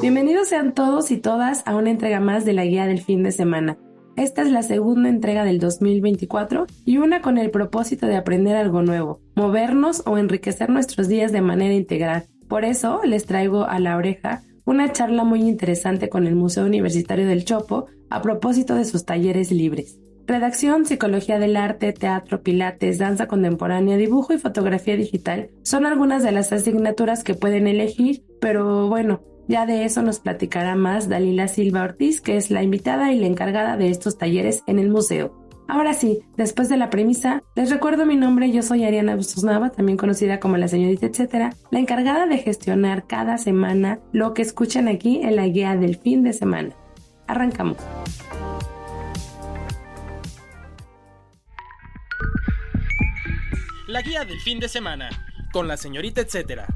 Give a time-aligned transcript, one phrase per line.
[0.00, 3.32] Bienvenidos sean todos y todas a una entrega más de la guía del fin de
[3.32, 3.76] semana.
[4.16, 8.80] Esta es la segunda entrega del 2024 y una con el propósito de aprender algo
[8.80, 12.24] nuevo, movernos o enriquecer nuestros días de manera integral.
[12.48, 17.26] Por eso les traigo a la oreja una charla muy interesante con el Museo Universitario
[17.26, 19.98] del Chopo a propósito de sus talleres libres.
[20.26, 26.32] Redacción, psicología del arte, teatro, pilates, danza contemporánea, dibujo y fotografía digital son algunas de
[26.32, 31.82] las asignaturas que pueden elegir, pero bueno, ya de eso nos platicará más Dalila Silva
[31.82, 35.36] Ortiz, que es la invitada y la encargada de estos talleres en el museo.
[35.66, 39.70] Ahora sí, después de la premisa, les recuerdo mi nombre, yo soy Ariana Bustos Nava,
[39.70, 44.86] también conocida como la señorita etcétera, la encargada de gestionar cada semana lo que escuchan
[44.86, 46.76] aquí en la guía del fin de semana.
[47.26, 47.76] Arrancamos.
[53.88, 55.10] La guía del fin de semana,
[55.52, 56.68] con la señorita etcétera.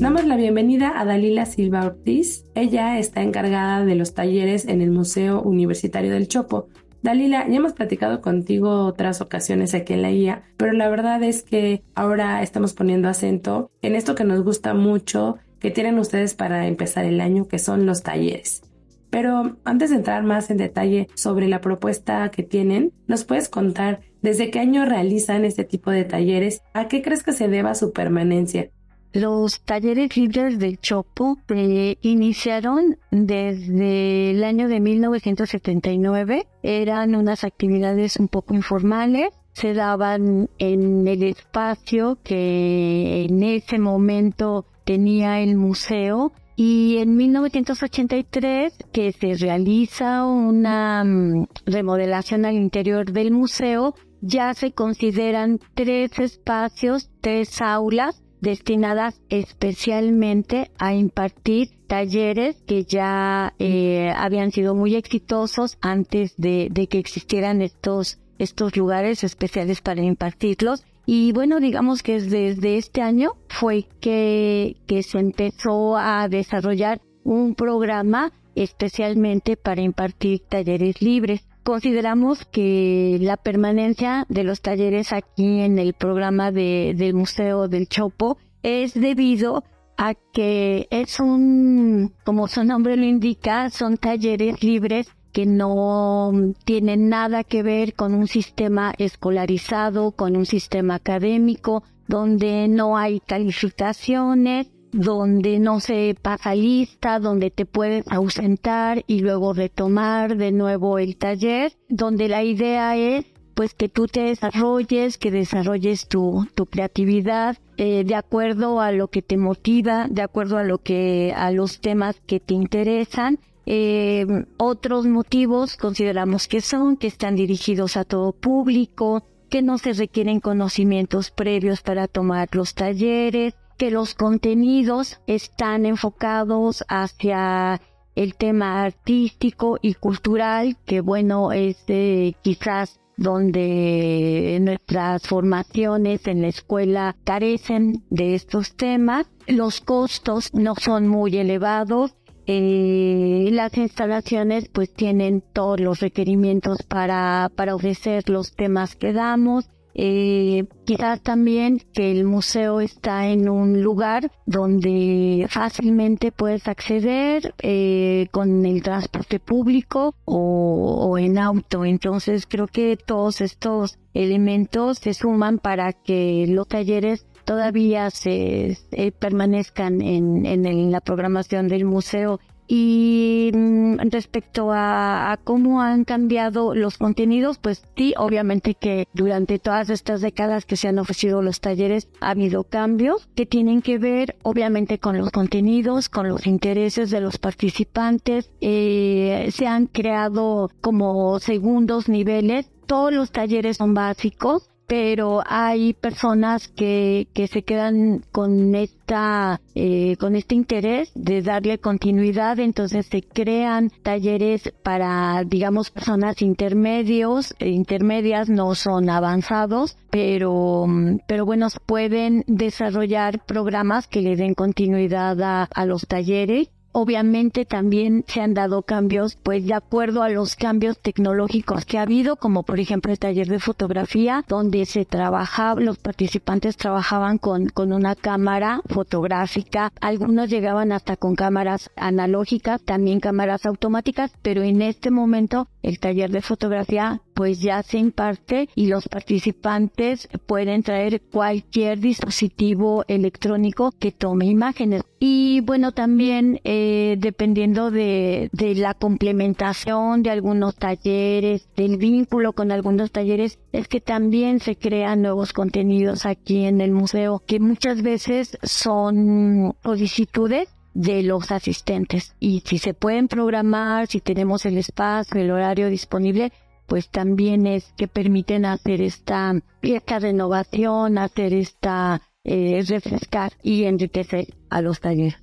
[0.00, 2.44] Damos la bienvenida a Dalila Silva Ortiz.
[2.54, 6.68] Ella está encargada de los talleres en el Museo Universitario del Chopo.
[7.02, 11.42] Dalila, ya hemos platicado contigo otras ocasiones aquí en la guía, pero la verdad es
[11.42, 16.66] que ahora estamos poniendo acento en esto que nos gusta mucho que tienen ustedes para
[16.66, 18.62] empezar el año, que son los talleres.
[19.10, 24.00] Pero antes de entrar más en detalle sobre la propuesta que tienen, ¿nos puedes contar
[24.22, 26.62] desde qué año realizan este tipo de talleres?
[26.74, 28.70] ¿A qué crees que se deba su permanencia?
[29.14, 36.48] Los talleres libres del Chopo se iniciaron desde el año de 1979.
[36.64, 39.28] Eran unas actividades un poco informales.
[39.52, 48.72] Se daban en el espacio que en ese momento tenía el museo y en 1983
[48.92, 57.12] que se realiza una mm, remodelación al interior del museo, ya se consideran tres espacios,
[57.20, 66.34] tres aulas destinadas especialmente a impartir talleres que ya eh, habían sido muy exitosos antes
[66.36, 70.84] de, que existieran estos, estos lugares especiales para impartirlos.
[71.06, 77.54] Y bueno, digamos que desde este año fue que, que se empezó a desarrollar un
[77.54, 81.44] programa especialmente para impartir talleres libres.
[81.64, 87.88] Consideramos que la permanencia de los talleres aquí en el programa de, del Museo del
[87.88, 89.64] Chopo es debido
[89.96, 96.32] a que es un, como su nombre lo indica, son talleres libres que no
[96.64, 103.20] tienen nada que ver con un sistema escolarizado, con un sistema académico, donde no hay
[103.20, 110.98] calificaciones, donde no se pasa lista, donde te puedes ausentar y luego retomar de nuevo
[110.98, 116.66] el taller, donde la idea es pues que tú te desarrolles, que desarrolles tu, tu
[116.66, 121.50] creatividad eh, de acuerdo a lo que te motiva, de acuerdo a lo que, a
[121.50, 123.38] los temas que te interesan.
[123.66, 124.26] Eh,
[124.58, 130.40] otros motivos consideramos que son que están dirigidos a todo público, que no se requieren
[130.40, 133.54] conocimientos previos para tomar los talleres,
[133.90, 137.80] los contenidos están enfocados hacia
[138.14, 146.48] el tema artístico y cultural, que bueno, es eh, quizás donde nuestras formaciones en la
[146.48, 149.26] escuela carecen de estos temas.
[149.46, 152.14] Los costos no son muy elevados.
[152.46, 159.70] Eh, las instalaciones pues tienen todos los requerimientos para, para ofrecer los temas que damos.
[159.96, 168.26] Eh, quizás también que el museo está en un lugar donde fácilmente puedes acceder eh,
[168.32, 171.84] con el transporte público o, en auto.
[171.84, 178.76] Entonces creo que todos estos elementos se suman para que los talleres todavía se,
[179.20, 186.98] permanezcan en, en, la programación del museo Y mm, respecto a, cómo han cambiado los
[186.98, 192.08] contenidos, pues sí, obviamente que durante todas estas décadas que se han ofrecido los talleres
[192.20, 197.20] ha habido cambios que tienen que ver obviamente con los contenidos, con los intereses de
[197.20, 198.50] los participantes.
[198.60, 202.70] Eh, se han creado como segundos niveles.
[202.86, 210.16] Todos los talleres son básicos, pero hay personas que, que se quedan con esta eh,
[210.18, 212.58] con este interés de darle continuidad.
[212.58, 220.86] Entonces se crean talleres para digamos personas intermedios e intermedias no son avanzados pero
[221.26, 228.24] pero bueno pueden desarrollar programas que le den continuidad a, a los talleres Obviamente también
[228.28, 232.62] se han dado cambios, pues de acuerdo a los cambios tecnológicos que ha habido, como
[232.62, 238.14] por ejemplo el taller de fotografía, donde se trabajaba, los participantes trabajaban con, con una
[238.14, 245.66] cámara fotográfica, algunos llegaban hasta con cámaras analógicas, también cámaras automáticas, pero en este momento
[245.82, 253.04] el taller de fotografía pues ya se imparte y los participantes pueden traer cualquier dispositivo
[253.08, 255.02] electrónico que tome imágenes.
[255.18, 262.70] Y bueno, también eh, dependiendo de, de la complementación de algunos talleres, del vínculo con
[262.70, 268.02] algunos talleres, es que también se crean nuevos contenidos aquí en el museo que muchas
[268.02, 272.34] veces son solicitudes de los asistentes.
[272.40, 276.52] Y si se pueden programar, si tenemos el espacio, el horario disponible,
[276.86, 284.54] pues también es que permiten hacer esta, esta renovación, hacer esta, eh, refrescar y enriquecer
[284.70, 285.36] a los talleres.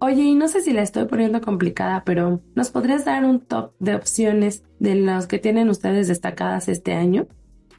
[0.00, 3.72] Oye, y no sé si la estoy poniendo complicada, pero ¿nos podrías dar un top
[3.80, 7.26] de opciones de los que tienen ustedes destacadas este año?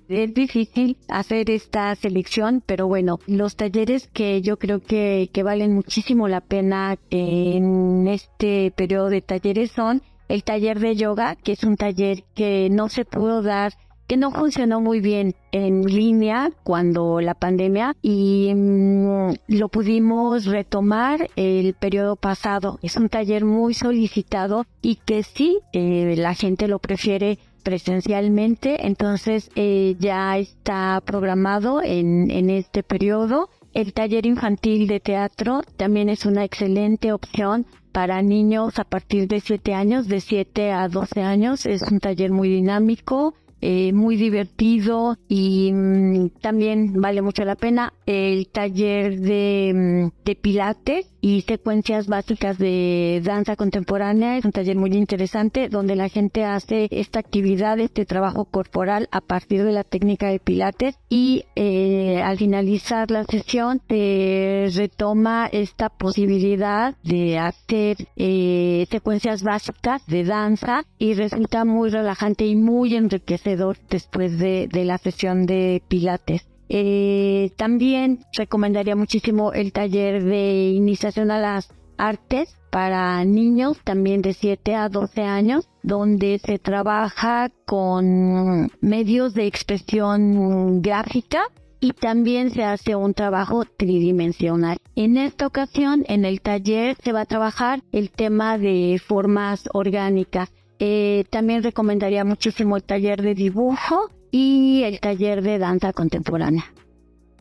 [0.09, 5.75] Es difícil hacer esta selección, pero bueno, los talleres que yo creo que, que valen
[5.75, 11.63] muchísimo la pena en este periodo de talleres son el taller de yoga, que es
[11.63, 13.73] un taller que no se pudo dar
[14.09, 21.29] que no funcionó muy bien en línea cuando la pandemia y mm, lo pudimos retomar
[21.35, 22.79] el periodo pasado.
[22.81, 29.51] Es un taller muy solicitado y que sí, eh, la gente lo prefiere presencialmente, entonces
[29.55, 33.51] eh, ya está programado en, en este periodo.
[33.73, 39.39] El taller infantil de teatro también es una excelente opción para niños a partir de
[39.39, 41.65] 7 años, de 7 a 12 años.
[41.65, 47.93] Es un taller muy dinámico, eh, muy divertido y mm, también vale mucho la pena
[48.05, 54.37] el taller de, mm, de pilates y secuencias básicas de danza contemporánea.
[54.37, 59.21] Es un taller muy interesante donde la gente hace esta actividad, este trabajo corporal a
[59.21, 65.89] partir de la técnica de pilates y eh, al finalizar la sesión se retoma esta
[65.89, 73.77] posibilidad de hacer eh, secuencias básicas de danza y resulta muy relajante y muy enriquecedor
[73.89, 76.48] después de, de la sesión de pilates.
[76.69, 84.33] Eh, también recomendaría muchísimo el taller de iniciación a las artes para niños también de
[84.33, 91.41] 7 a 12 años, donde se trabaja con medios de expresión gráfica
[91.79, 94.77] y también se hace un trabajo tridimensional.
[94.95, 100.51] En esta ocasión, en el taller, se va a trabajar el tema de formas orgánicas.
[100.79, 106.65] Eh, también recomendaría muchísimo el taller de dibujo y el taller de danza contemporánea.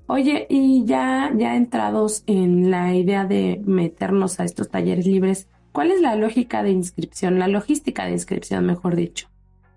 [0.07, 5.91] Oye, y ya, ya entrados en la idea de meternos a estos talleres libres, ¿cuál
[5.91, 9.29] es la lógica de inscripción, la logística de inscripción, mejor dicho?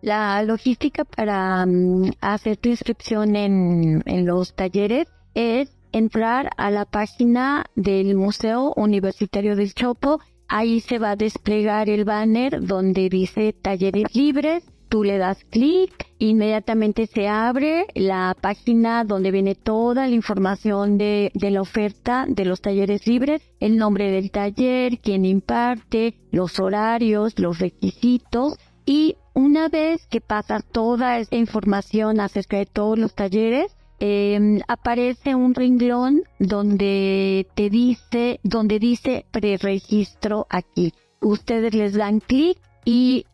[0.01, 6.85] La logística para mm, hacer tu inscripción en, en los talleres es entrar a la
[6.85, 10.21] página del Museo Universitario del Chopo.
[10.47, 16.05] Ahí se va a desplegar el banner donde dice talleres libres tú le das clic,
[16.19, 22.43] inmediatamente se abre la página donde viene toda la información de, de, la oferta de
[22.43, 29.69] los talleres libres, el nombre del taller, quién imparte, los horarios, los requisitos y una
[29.69, 36.23] vez que pasa toda esa información acerca de todos los talleres, eh, aparece un renglón
[36.37, 40.93] donde te dice, donde dice preregistro aquí.
[41.21, 43.25] Ustedes les dan clic y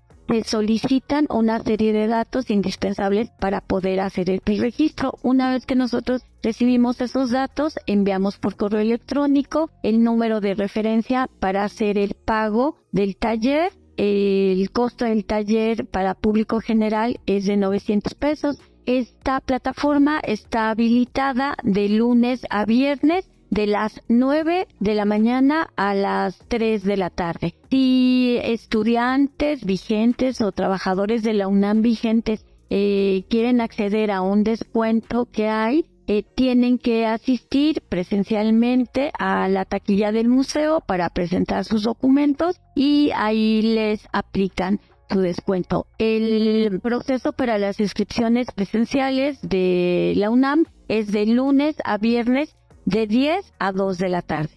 [0.44, 5.18] solicitan una serie de datos indispensables para poder hacer el preregistro.
[5.22, 11.30] Una vez que nosotros recibimos esos datos, enviamos por correo electrónico el número de referencia
[11.40, 13.72] para hacer el pago del taller.
[13.98, 18.60] El costo del taller para público general es de 900 pesos.
[18.86, 25.94] Esta plataforma está habilitada de lunes a viernes de las 9 de la mañana a
[25.94, 27.56] las 3 de la tarde.
[27.70, 35.26] Si estudiantes vigentes o trabajadores de la UNAM vigentes eh, quieren acceder a un descuento
[35.32, 41.84] que hay, eh, tienen que asistir presencialmente a la taquilla del museo para presentar sus
[41.84, 45.88] documentos y ahí les aplican su descuento.
[45.98, 52.57] El proceso para las inscripciones presenciales de la UNAM es de lunes a viernes
[52.88, 54.50] de 10 a 2 de la tarde.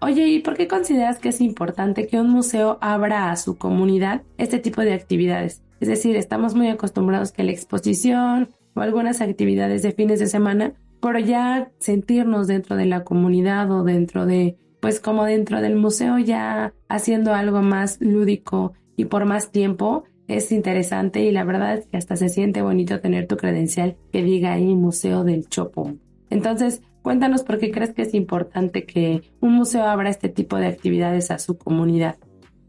[0.00, 4.22] Oye, ¿y por qué consideras que es importante que un museo abra a su comunidad
[4.38, 5.62] este tipo de actividades?
[5.80, 10.74] Es decir, estamos muy acostumbrados que la exposición o algunas actividades de fines de semana,
[11.00, 16.18] pero ya sentirnos dentro de la comunidad o dentro de, pues como dentro del museo
[16.20, 21.86] ya haciendo algo más lúdico y por más tiempo, es interesante y la verdad es
[21.86, 25.94] que hasta se siente bonito tener tu credencial que diga ahí Museo del Chopo.
[26.30, 30.66] Entonces, cuéntanos por qué crees que es importante que un museo abra este tipo de
[30.66, 32.16] actividades a su comunidad.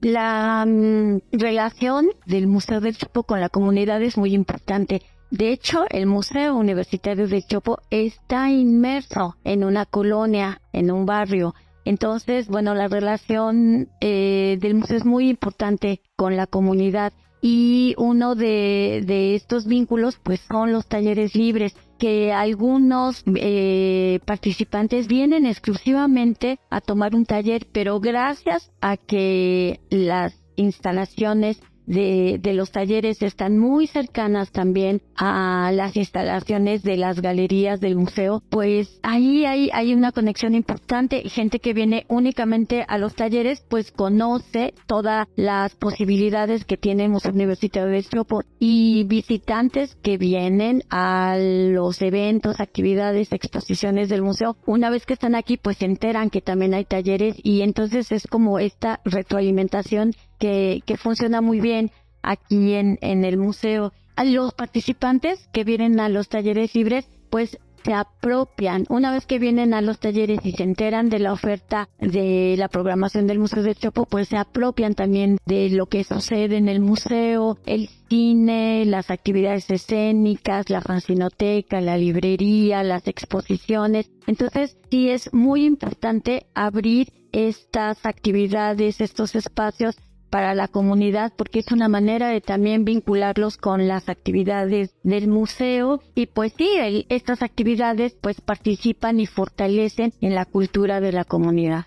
[0.01, 5.01] La mm, relación del Museo del Chopo con la comunidad es muy importante.
[5.31, 11.55] De hecho, el Museo Universitario del Chopo está inmerso en una colonia, en un barrio.
[11.83, 17.11] Entonces, bueno, la relación eh, del museo es muy importante con la comunidad
[17.41, 25.07] y uno de, de estos vínculos pues son los talleres libres que algunos eh, participantes
[25.07, 32.71] vienen exclusivamente a tomar un taller, pero gracias a que las instalaciones de, de, los
[32.71, 39.45] talleres están muy cercanas también a las instalaciones de las galerías del museo, pues ahí
[39.45, 41.27] hay, hay una conexión importante.
[41.29, 47.09] Gente que viene únicamente a los talleres, pues conoce todas las posibilidades que tiene el
[47.09, 54.57] Museo Universitario de Estropo y visitantes que vienen a los eventos, actividades, exposiciones del museo,
[54.65, 58.27] una vez que están aquí, pues se enteran que también hay talleres y entonces es
[58.27, 61.91] como esta retroalimentación que, que funciona muy bien
[62.21, 63.93] aquí en, en el museo.
[64.23, 69.73] Los participantes que vienen a los talleres libres, pues se apropian, una vez que vienen
[69.73, 73.75] a los talleres y se enteran de la oferta de la programación del Museo de
[73.75, 79.09] Chopo, pues se apropian también de lo que sucede en el museo, el cine, las
[79.09, 84.11] actividades escénicas, la fanzinoteca, la librería, las exposiciones.
[84.25, 89.95] Entonces, sí es muy importante abrir estas actividades, estos espacios
[90.37, 95.99] para la comunidad porque es una manera de también vincularlos con las actividades del museo
[96.13, 101.85] y pues sí, estas actividades pues participan y fortalecen en la cultura de la comunidad.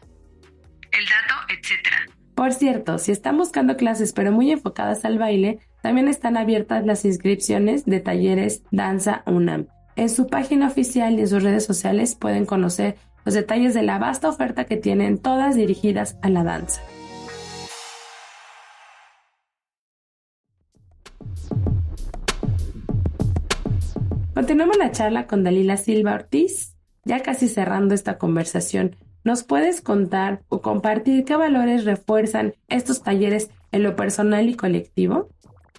[0.90, 2.09] El dato, etcétera.
[2.35, 7.04] Por cierto, si están buscando clases pero muy enfocadas al baile, también están abiertas las
[7.04, 9.69] inscripciones de talleres Danza UNAM.
[9.95, 14.00] En su página oficial y en sus redes sociales pueden conocer los detalles de la
[14.00, 16.83] vasta oferta que tienen todas dirigidas a la danza.
[24.41, 26.75] Continuamos la charla con Dalila Silva Ortiz.
[27.05, 33.51] Ya casi cerrando esta conversación, ¿nos puedes contar o compartir qué valores refuerzan estos talleres
[33.71, 35.29] en lo personal y colectivo?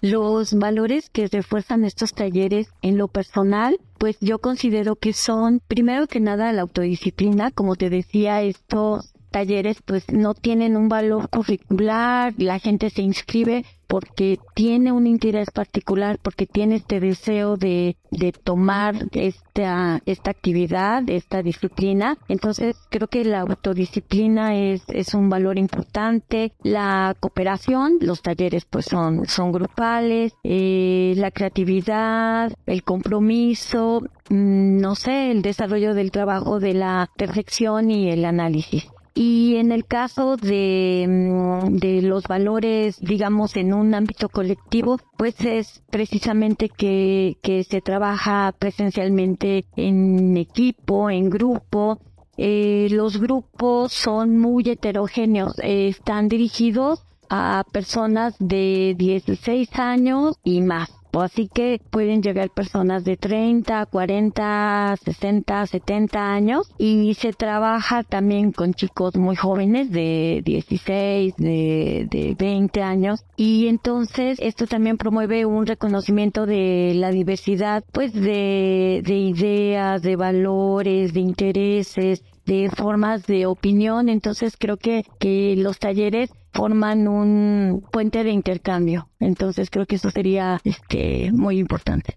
[0.00, 6.06] Los valores que refuerzan estos talleres en lo personal, pues yo considero que son, primero
[6.06, 7.50] que nada, la autodisciplina.
[7.50, 13.64] Como te decía, estos talleres pues no tienen un valor curricular, la gente se inscribe
[13.92, 21.02] porque tiene un interés particular, porque tiene este deseo de, de tomar esta, esta actividad,
[21.10, 22.16] esta disciplina.
[22.26, 26.54] Entonces creo que la autodisciplina es, es un valor importante.
[26.62, 34.94] La cooperación, los talleres pues son, son grupales, eh, la creatividad, el compromiso, mm, no
[34.94, 38.90] sé, el desarrollo del trabajo de la perfección y el análisis.
[39.14, 45.38] Y en el caso de, mm, de los valores, digamos, en un ámbito colectivo, pues
[45.44, 52.00] es precisamente que, que se trabaja presencialmente en equipo, en grupo.
[52.38, 60.62] Eh, los grupos son muy heterogéneos, eh, están dirigidos a personas de 16 años y
[60.62, 61.01] más.
[61.12, 68.52] Así que pueden llegar personas de 30, 40, 60, 70 años y se trabaja también
[68.52, 75.46] con chicos muy jóvenes de 16, de, de 20 años y entonces esto también promueve
[75.46, 83.26] un reconocimiento de la diversidad pues de, de ideas, de valores, de intereses, de formas
[83.26, 84.08] de opinión.
[84.08, 89.08] Entonces creo que, que los talleres forman un puente de intercambio.
[89.20, 92.16] Entonces creo que eso sería este, muy importante.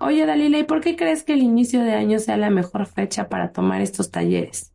[0.00, 3.28] Oye, Dalila, ¿y por qué crees que el inicio de año sea la mejor fecha
[3.28, 4.72] para tomar estos talleres?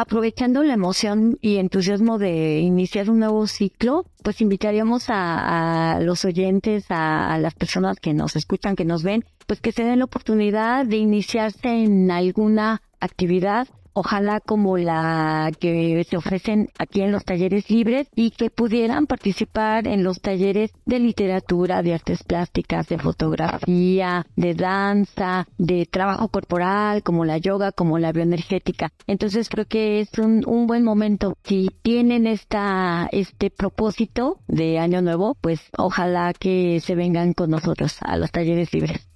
[0.00, 6.86] aprovechando la emoción y entusiasmo de iniciar un nuevo ciclo, pues invitaríamos a, los oyentes,
[6.88, 10.86] a, las personas que nos escuchan, que nos ven, pues que se den la oportunidad
[10.86, 17.70] de iniciarse en alguna actividad ojalá como la que se ofrecen aquí en los talleres
[17.70, 24.26] libres y que pudieran participar en los talleres de literatura, de artes plásticas, de fotografía,
[24.36, 28.92] de danza, de trabajo corporal, como la yoga, como la bioenergética.
[29.06, 31.36] Entonces creo que es un, un buen momento.
[31.44, 37.98] Si tienen esta, este propósito de año nuevo, pues ojalá que se vengan con nosotros
[38.00, 39.08] a los talleres libres.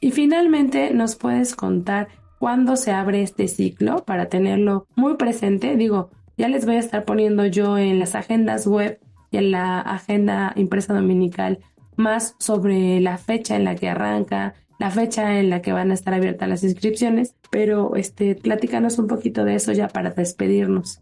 [0.00, 2.08] Y finalmente nos puedes contar
[2.38, 5.76] cuándo se abre este ciclo para tenerlo muy presente.
[5.76, 9.80] Digo, ya les voy a estar poniendo yo en las agendas web y en la
[9.80, 11.58] agenda impresa dominical
[11.96, 15.94] más sobre la fecha en la que arranca, la fecha en la que van a
[15.94, 21.00] estar abiertas las inscripciones, pero este, platícanos un poquito de eso ya para despedirnos.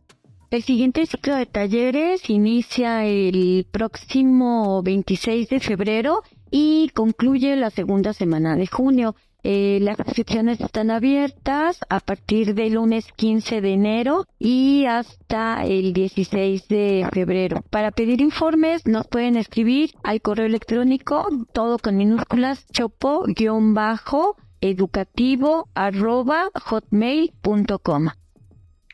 [0.51, 8.13] El siguiente ciclo de talleres inicia el próximo 26 de febrero y concluye la segunda
[8.13, 9.17] semana de junio.
[9.49, 15.93] Eh, las inscripciones están abiertas a partir del lunes 15 de enero y hasta el
[15.93, 17.63] 16 de febrero.
[17.71, 28.09] Para pedir informes nos pueden escribir al correo electrónico todo con minúsculas chopo-educativo arroba hotmail.com.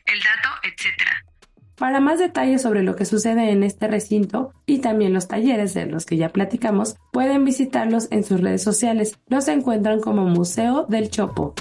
[0.05, 1.32] El dato, etcétera.
[1.77, 5.87] Para más detalles sobre lo que sucede en este recinto y también los talleres de
[5.87, 9.17] los que ya platicamos, pueden visitarlos en sus redes sociales.
[9.27, 11.55] Los encuentran como Museo del Chopo.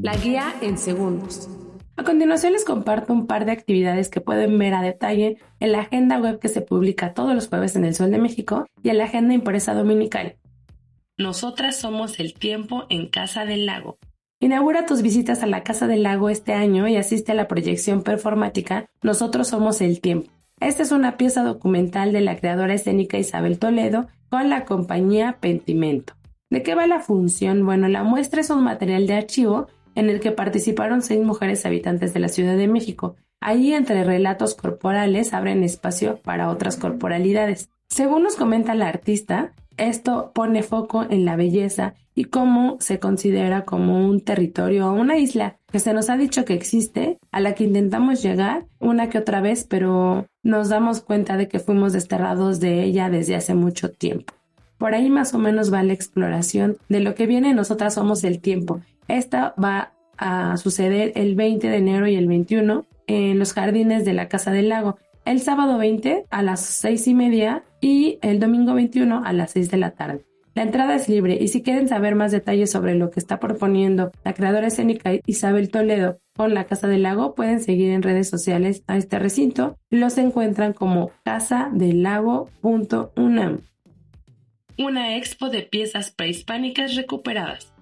[0.00, 1.50] La guía en segundos.
[1.96, 5.80] A continuación les comparto un par de actividades que pueden ver a detalle en la
[5.80, 8.98] agenda web que se publica todos los jueves en el Sol de México y en
[8.98, 10.36] la agenda impresa dominical.
[11.18, 13.98] Nosotras somos el tiempo en Casa del Lago.
[14.38, 18.04] Inaugura tus visitas a la Casa del Lago este año y asiste a la proyección
[18.04, 20.30] performática Nosotros somos el tiempo.
[20.60, 26.14] Esta es una pieza documental de la creadora escénica Isabel Toledo con la compañía Pentimento.
[26.50, 27.66] ¿De qué va la función?
[27.66, 32.14] Bueno, la muestra es un material de archivo en el que participaron seis mujeres habitantes
[32.14, 33.16] de la Ciudad de México.
[33.40, 37.70] Ahí entre relatos corporales abren espacio para otras corporalidades.
[37.88, 43.64] Según nos comenta la artista, esto pone foco en la belleza y cómo se considera
[43.64, 47.54] como un territorio o una isla que se nos ha dicho que existe, a la
[47.54, 52.58] que intentamos llegar una que otra vez, pero nos damos cuenta de que fuimos desterrados
[52.60, 54.34] de ella desde hace mucho tiempo.
[54.78, 58.40] Por ahí más o menos va la exploración de lo que viene Nosotras Somos el
[58.40, 58.80] Tiempo.
[59.08, 64.12] Esta va a suceder el 20 de enero y el 21 en los jardines de
[64.12, 64.96] la Casa del Lago
[65.28, 69.70] el sábado 20 a las 6 y media y el domingo 21 a las 6
[69.70, 70.24] de la tarde.
[70.58, 74.10] La entrada es libre y si quieren saber más detalles sobre lo que está proponiendo
[74.24, 78.82] la creadora escénica Isabel Toledo con la Casa del Lago, pueden seguir en redes sociales
[78.88, 79.78] a este recinto.
[79.88, 83.60] Los encuentran como casadelago.unam.
[84.78, 87.72] Una expo de piezas prehispánicas recuperadas.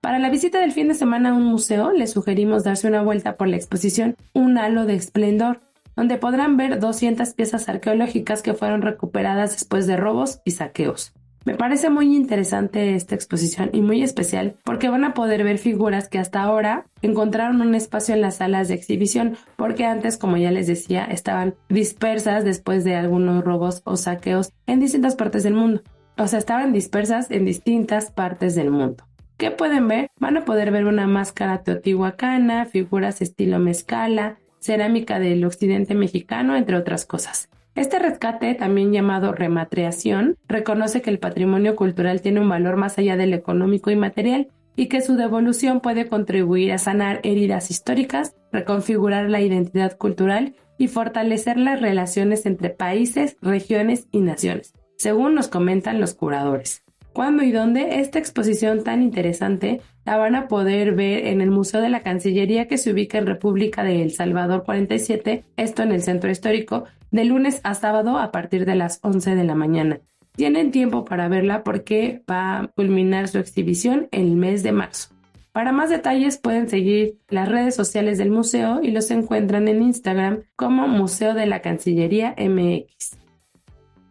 [0.00, 3.36] Para la visita del fin de semana a un museo, les sugerimos darse una vuelta
[3.36, 5.60] por la exposición Un halo de esplendor,
[5.96, 11.12] donde podrán ver 200 piezas arqueológicas que fueron recuperadas después de robos y saqueos.
[11.46, 16.08] Me parece muy interesante esta exposición y muy especial porque van a poder ver figuras
[16.08, 20.50] que hasta ahora encontraron un espacio en las salas de exhibición porque antes, como ya
[20.50, 25.82] les decía, estaban dispersas después de algunos robos o saqueos en distintas partes del mundo.
[26.18, 29.04] O sea, estaban dispersas en distintas partes del mundo.
[29.38, 30.10] ¿Qué pueden ver?
[30.18, 36.76] Van a poder ver una máscara teotihuacana, figuras estilo mezcala, cerámica del occidente mexicano, entre
[36.76, 37.48] otras cosas.
[37.74, 43.16] Este rescate, también llamado rematriación, reconoce que el patrimonio cultural tiene un valor más allá
[43.16, 49.30] del económico y material y que su devolución puede contribuir a sanar heridas históricas, reconfigurar
[49.30, 56.00] la identidad cultural y fortalecer las relaciones entre países, regiones y naciones, según nos comentan
[56.00, 56.82] los curadores.
[57.12, 58.00] ¿Cuándo y dónde?
[58.00, 62.68] Esta exposición tan interesante la van a poder ver en el Museo de la Cancillería
[62.68, 67.24] que se ubica en República de El Salvador 47, esto en el centro histórico, de
[67.24, 70.00] lunes a sábado a partir de las 11 de la mañana.
[70.36, 75.08] Tienen tiempo para verla porque va a culminar su exhibición el mes de marzo.
[75.52, 80.44] Para más detalles pueden seguir las redes sociales del museo y los encuentran en Instagram
[80.54, 83.18] como Museo de la Cancillería MX.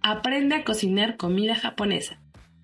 [0.01, 2.19] Aprende a cocinar comida japonesa.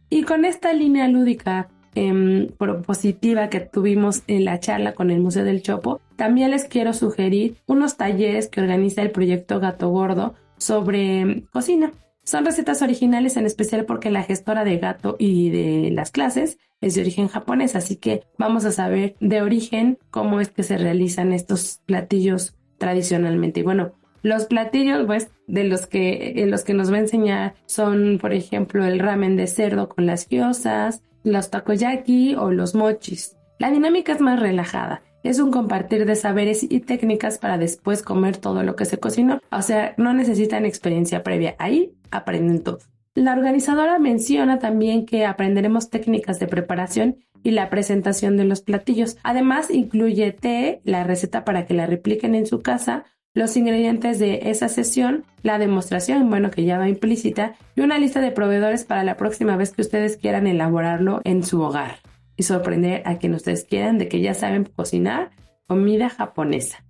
[0.09, 5.43] Y con esta línea lúdica eh, propositiva que tuvimos en la charla con el Museo
[5.43, 11.43] del Chopo, también les quiero sugerir unos talleres que organiza el proyecto Gato Gordo sobre
[11.51, 11.93] cocina.
[12.23, 16.95] Son recetas originales en especial porque la gestora de gato y de las clases es
[16.95, 21.33] de origen japonés, así que vamos a saber de origen cómo es que se realizan
[21.33, 23.59] estos platillos tradicionalmente.
[23.59, 23.93] Y bueno,
[24.25, 28.83] los platillos pues de los que los que nos va a enseñar son, por ejemplo,
[28.83, 33.37] el ramen de cerdo con las gyozas, los takoyaki o los mochis.
[33.59, 38.37] La dinámica es más relajada es un compartir de saberes y técnicas para después comer
[38.37, 39.41] todo lo que se cocinó.
[39.51, 41.55] O sea, no necesitan experiencia previa.
[41.57, 42.77] Ahí aprenden todo.
[43.15, 49.17] La organizadora menciona también que aprenderemos técnicas de preparación y la presentación de los platillos.
[49.23, 54.49] Además, incluye té, la receta para que la repliquen en su casa, los ingredientes de
[54.49, 59.03] esa sesión, la demostración, bueno, que ya va implícita, y una lista de proveedores para
[59.03, 61.97] la próxima vez que ustedes quieran elaborarlo en su hogar
[62.37, 65.31] y sorprender a quien ustedes quieran de que ya saben cocinar
[65.67, 66.85] comida japonesa.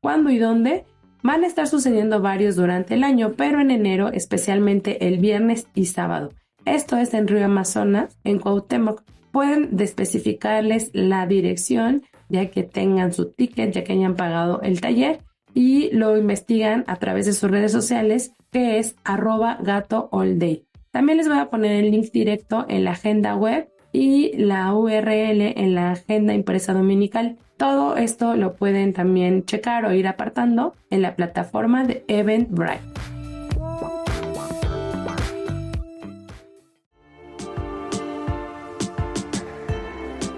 [0.00, 0.84] ¿Cuándo y dónde?
[1.22, 5.86] Van a estar sucediendo varios durante el año, pero en enero especialmente el viernes y
[5.86, 6.32] sábado.
[6.64, 9.02] Esto es en Río Amazonas, en Cuauhtémoc.
[9.30, 15.20] Pueden especificarles la dirección ya que tengan su ticket, ya que hayan pagado el taller
[15.54, 20.64] y lo investigan a través de sus redes sociales que es arroba gato all day.
[20.90, 25.40] También les voy a poner el link directo en la agenda web y la URL
[25.56, 27.38] en la agenda impresa dominical.
[27.56, 33.13] Todo esto lo pueden también checar o ir apartando en la plataforma de Eventbrite.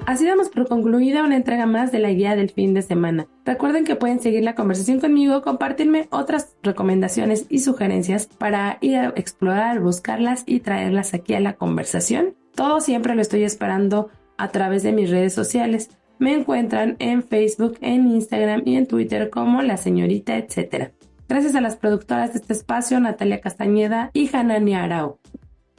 [0.07, 3.27] Así damos por concluida una entrega más de la guía del fin de semana.
[3.45, 9.09] Recuerden que pueden seguir la conversación conmigo, compartirme otras recomendaciones y sugerencias para ir a
[9.17, 14.83] explorar, buscarlas y traerlas aquí a la conversación todo siempre lo estoy esperando a través
[14.83, 15.91] de mis redes sociales.
[16.19, 20.91] Me encuentran en Facebook, en Instagram y en Twitter como la señorita etcétera.
[21.29, 25.19] Gracias a las productoras de este espacio, Natalia Castañeda y Hanani Arau.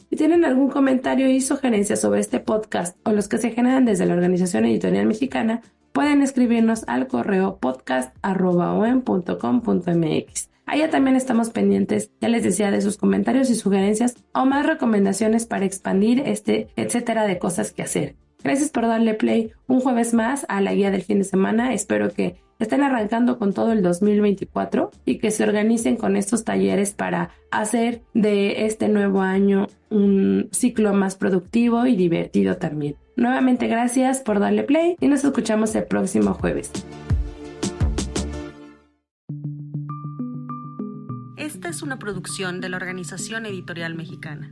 [0.10, 4.06] Si tienen algún comentario y sugerencia sobre este podcast o los que se generan desde
[4.06, 10.50] la Organización Editorial Mexicana, pueden escribirnos al correo podcast.com.mx.
[10.66, 15.46] Allá también estamos pendientes, ya les decía, de sus comentarios y sugerencias o más recomendaciones
[15.46, 18.16] para expandir este etcétera de cosas que hacer.
[18.44, 21.74] Gracias por darle play un jueves más a la guía del fin de semana.
[21.74, 26.92] Espero que estén arrancando con todo el 2024 y que se organicen con estos talleres
[26.92, 32.96] para hacer de este nuevo año un ciclo más productivo y divertido también.
[33.16, 36.72] Nuevamente gracias por darle play y nos escuchamos el próximo jueves.
[41.38, 44.52] Esta es una producción de la Organización Editorial Mexicana.